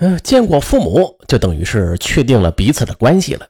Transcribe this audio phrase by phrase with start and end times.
[0.00, 3.48] 嗯，见过父母，就等于是确定了彼此的关系了。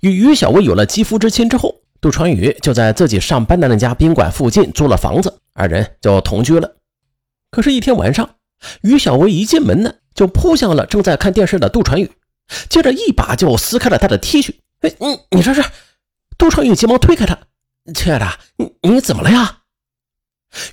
[0.00, 6.76] 与于小薇有了肌肤之亲之后，杜传宇就在自己上班的那家宾馆附近租了房子，二人就同居了。
[7.50, 8.36] 可是，一天晚上，
[8.82, 12.10] 于小薇一进门呢，就扑向了正在看电视的杜传宇，
[12.68, 14.54] 接着一把就撕开了他的 T 恤。
[14.80, 15.64] 哎，你你这是？
[16.36, 17.38] 杜传宇急忙推开他
[17.94, 19.60] ：“亲爱的，你你怎么了呀？”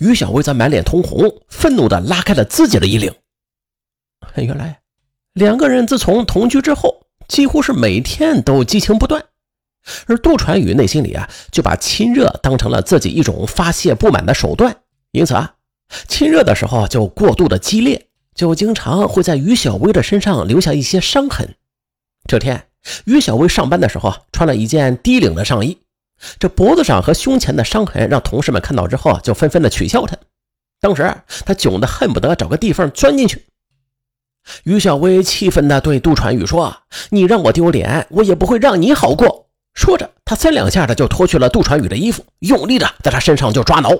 [0.00, 3.14] 于小薇则满脸通红，愤怒地拉开了自己的衣领。
[4.36, 4.80] 原来，
[5.34, 9.24] 两个人自从同居之后，几乎是每天都激情不断。
[10.06, 14.76] 而杜传宇内心里啊，就把亲热当成了自己一种发泄不满的手段，
[15.12, 15.54] 因此啊，
[16.06, 21.54] 亲热的时候就过度的激烈，就经常会在于小薇的身上留下一些伤痕。
[22.28, 22.66] 这天，
[23.06, 25.78] 于小薇上班的时候穿了一件低领的上衣，
[26.38, 30.16] 这脖子上和胸前的伤痕让同事们看到之后就纷纷的取笑她。
[30.80, 31.02] 当时
[31.46, 33.46] 她窘得恨不得找个地缝钻进去。
[34.64, 36.76] 于小薇气愤地对杜传宇说
[37.10, 43.90] ：“你让我丢脸，我也不会让你好过。”说着，他三两下的就脱去了杜传宇的衣服，用力的在他身上就抓挠。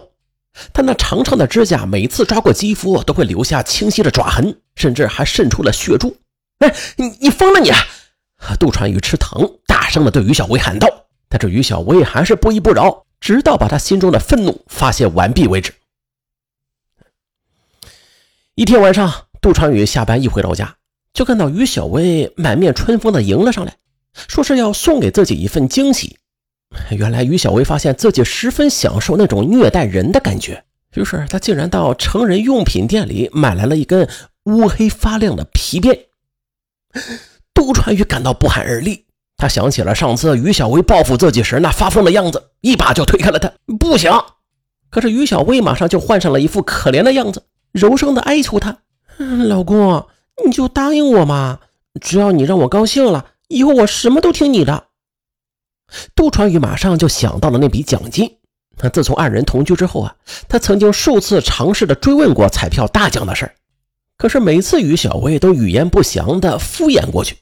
[0.73, 6.17] 他那长长的指甲每次抓过肌肤都会留下清晰的爪痕，甚至还渗出了血珠。
[6.59, 7.71] 哎，你你疯了你！
[8.59, 10.89] 杜传宇吃疼，大声的对于小薇喊道。
[11.29, 15.73] 但是于小薇还是不依不饶，直到把他心中的愤怒发泄完毕为止。
[18.57, 19.30] 一天晚上。
[19.41, 20.77] 杜传宇下班一回到家，
[21.15, 23.77] 就看到于小薇满面春风的迎了上来，
[24.29, 26.19] 说是要送给自己一份惊喜。
[26.91, 30.63] 原来于小薇发现自己十分享受那种虐待人的感觉，
[30.95, 34.09] 于是她竟然到成人用品店里买来了一根
[34.45, 35.99] 乌黑发亮的皮鞭。
[37.55, 43.53] 杜传宇感到不寒而栗，他想起了上次于小薇报复自己时那发疯的样子，一把就推开了他。
[43.79, 44.13] 不行！
[44.91, 48.79] 可是于小薇马上就换上了一副可怜的样子，柔声的哀求他。
[49.49, 50.09] 老公，
[50.45, 51.61] 你就答应我嘛！
[52.01, 54.87] 只要你让我高兴了，以后我什么都听你的。
[56.15, 58.39] 杜传宇马上就想到了那笔奖金。
[58.79, 60.17] 他自从二人同居之后啊，
[60.49, 63.53] 他曾经数次尝试的追问过彩票大奖的事
[64.17, 67.37] 可是每次于小薇都语焉不详的敷衍过去。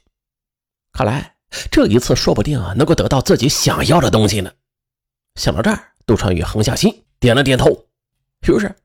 [0.91, 1.35] 看来
[1.71, 4.51] 这一次说不定啊能够得到自己想要的东西呢。
[5.35, 7.85] 想到这儿，杜传宇横下心，点了点头。
[8.41, 8.75] 于是，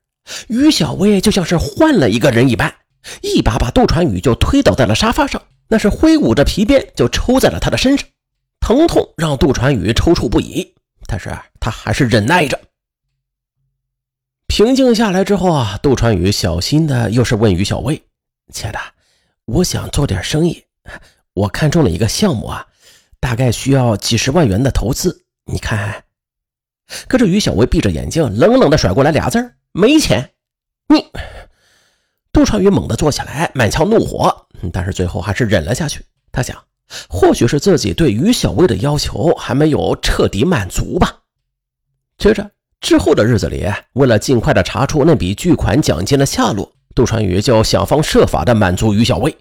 [0.47, 2.73] 于小薇就像是换了一个人一般。
[3.21, 8.07] 一把把杜传宇就推倒在了沙发上，那是挥舞着皮鞭就抽在了他的身上，
[8.59, 10.73] 疼痛让杜传宇抽搐不已，
[11.07, 12.59] 但是他还是忍耐着。
[14.47, 18.01] 平静下来之后啊，杜传宇小心的又是问于小薇
[18.53, 18.79] ：“亲爱的，
[19.45, 20.63] 我想做点生意，
[21.33, 22.65] 我看中了一个项目啊，
[23.19, 26.03] 大概需要几十万元的投资，你看？”
[27.07, 30.31] 可是于小薇闭着眼睛，冷冷的甩过来俩字没钱。”
[30.87, 31.05] 你。
[32.35, 36.03] 杜传宇猛地坐起来，满腔怒火，但是最后还是忍了下去。
[36.33, 36.61] 他想，
[37.07, 41.19] 或许是自己对于小薇的要求还没有彻底满足吧。
[42.17, 42.51] 接着
[42.81, 49.33] 之后的日子里，为了尽快的查出那笔巨款奖金的下落，杜传宇就想方设法的满足于小薇，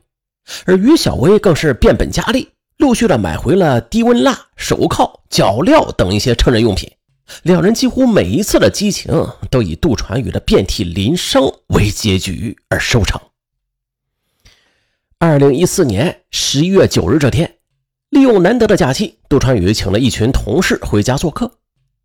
[0.64, 6.88] 而于小薇更是变本加厉，陆续的买回了低温蜡、手铐、脚镣等一些成人用品。
[7.42, 13.20] 两人几乎每一次的激情都以杜传宇的遍体鳞伤为结局而收场。
[15.18, 17.56] 二零一四年十一月九日这天，
[18.10, 21.58] 利用难得的假期，杜传宇请了一群同事回家做客。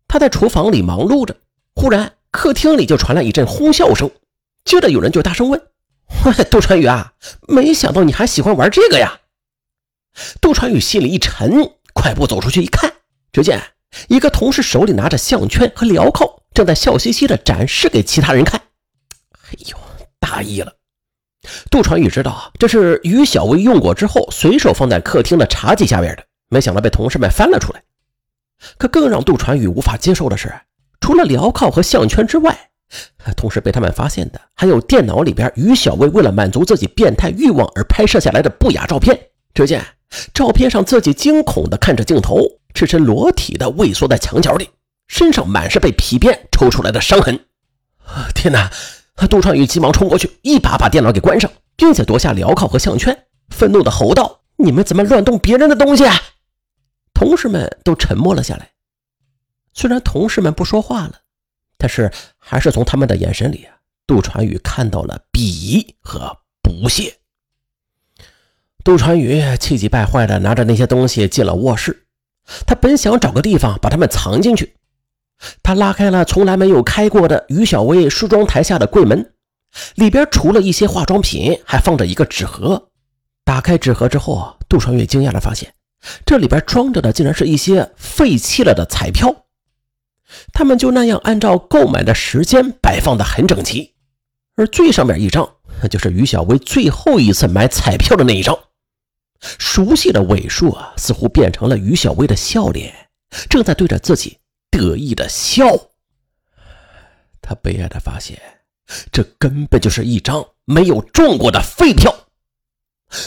[0.08, 1.36] 他在厨房里忙碌着，
[1.74, 4.10] 忽然客厅里就传来一阵哄笑声，
[4.64, 5.60] 接着有人就大声问
[6.50, 7.12] ：“杜传宇啊，
[7.46, 9.20] 没想到你还喜欢玩这个呀？”
[10.40, 12.94] 杜传宇心里一沉，快步走出去一看，
[13.32, 13.60] 只见。
[14.08, 18.60] 一个同事手里拿着项圈和镣铐，正在笑嘻嘻地展示给其他人看。
[19.32, 19.76] 哎呦，
[20.18, 20.72] 大意了！
[21.70, 27.82] 杜传宇知道这是于小薇用过之后随手放在客厅的茶几下边的，没想到被同事们翻了出来。
[28.76, 30.52] 可更让杜传宇无法接受的是，
[31.00, 32.70] 除了镣铐和项圈之外，
[33.36, 39.18] 同时被他们发现的还有电脑里边于小薇为了满足自己变态欲望而拍摄下来的不雅照片。
[39.54, 39.84] 只见
[40.34, 42.59] 照片上自己惊恐地看着镜头。
[42.74, 44.70] 赤身裸体的畏缩在墙角里，
[45.08, 47.46] 身上满是被皮鞭抽出来的伤痕。
[48.34, 48.70] 天哪！
[49.28, 56.16] 杜传宇急忙冲过去，一把把电脑给关上，并且夺下镣铐和项圈，愤怒地吼道：“你们怎么乱动别人的东西啊？”
[57.12, 58.70] 同事们都沉默了下来。
[59.74, 61.16] 虽然同事们不说话了，
[61.76, 63.68] 但是还是从他们的眼神里，
[64.06, 67.18] 杜传宇看到了鄙夷和不屑。
[68.82, 72.06] 杜传宇气急败坏地拿着那些东西进了卧室。
[72.66, 74.74] 他本想找个地方把他们藏进去，
[75.62, 79.32] 他拉开了从来没有开过的于小薇梳妆台下的柜门，
[79.94, 82.88] 里边除了一些化妆品，还放着一个纸盒，
[83.44, 85.72] 打开纸盒之后，杜双月惊讶的发现，
[86.26, 89.44] 这里边装着的竟然是一些废弃了的彩票。
[90.52, 93.94] 他们就那样按照购买的时间摆放的很整齐，
[94.56, 95.48] 而最上面一张，
[95.90, 98.56] 就是于小薇最后一次买彩票的那一张。
[99.40, 103.10] 熟悉的尾数啊，似乎变成了于小薇的笑脸，
[103.48, 104.38] 正在对着自己
[104.70, 105.64] 得意的笑。
[107.40, 108.38] 他悲哀的发现，
[109.10, 112.28] 这根本就是一张没有中过的废票。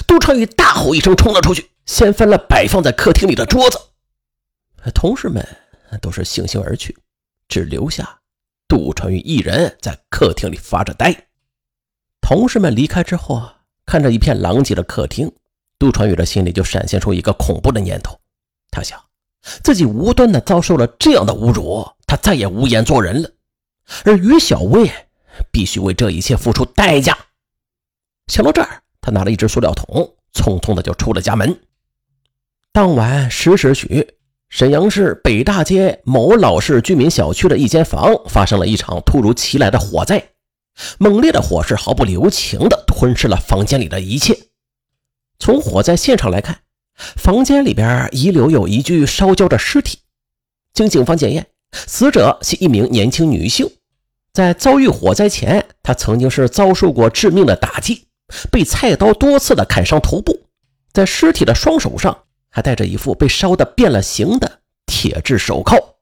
[0.07, 3.79] 杜传宇大吼一声，冲了出去，掀翻了摆放在客厅里的桌子。
[4.93, 5.45] 同事们
[6.01, 6.95] 都是悻悻而去，
[7.47, 8.21] 只留下
[8.67, 11.27] 杜传宇一人在客厅里发着呆。
[12.21, 15.29] 同事们离开之后啊，看着一片狼藉的客厅，
[15.83, 18.17] 杜传宇的心里就闪现出一个恐怖的念头。
[18.71, 18.97] 他想，
[19.63, 23.29] 自己无端的遭受了这样的侮辱，他再也无颜做人了。
[24.05, 24.89] 而于小薇
[25.51, 27.17] 必须为这一切付出代价。
[28.27, 28.79] 想到这儿。
[29.05, 31.59] 他拿了一只塑料桶，匆匆的就出了家门。
[32.71, 34.15] 当晚十时许，
[34.47, 40.25] 沈阳市北大街某老式居民小区的一间房发生了一场突如其来的火灾，
[40.99, 44.33] 猛烈的火势毫不留情的吞噬了房间里的一切。
[45.43, 46.61] 从火灾现场来看，
[46.95, 49.99] 房间里边遗留有一具烧焦的尸体。
[50.73, 53.69] 经警方检验，死者是一名年轻女性，
[54.31, 58.07] 在遭遇火灾前，她曾经是遭受过致命的打击。
[58.49, 60.45] 被菜刀多次的砍伤头部，
[60.93, 65.97] 在尸体的双手上还戴着一副被烧的变了形的铁质手铐。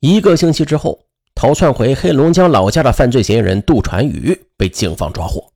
[0.00, 5.54] 一个星期之后，逃窜回黑龙江老家的犯罪嫌疑人杜传宇被警方抓获。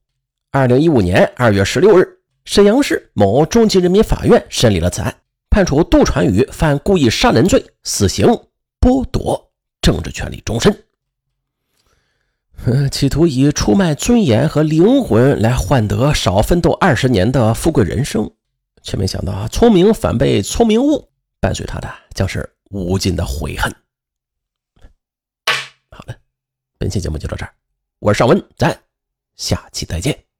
[0.53, 5.15] 二零一五年二月十六日，沈阳市某中级人民法院审理了此案，
[5.49, 8.27] 判处杜传宇犯故意杀人罪，死刑，
[8.81, 9.49] 剥夺
[9.79, 10.83] 政治权利终身。
[12.91, 18.29] 企图以出卖尊严和灵魂来换得少奋斗二十年的富贵人生，
[18.83, 21.07] 却没想到聪明反被聪明误，
[21.39, 23.73] 伴随他的将是无尽的悔恨。
[25.89, 26.15] 好了，
[26.77, 27.53] 本期节目就到这儿，
[27.99, 28.77] 我是尚文，咱
[29.37, 30.30] 下期再见。